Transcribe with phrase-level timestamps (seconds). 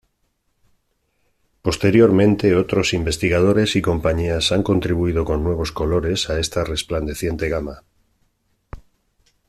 [1.61, 7.83] Posteriormente otros investigadores y compañías han contribuido con nuevos colores a esta resplandeciente gama.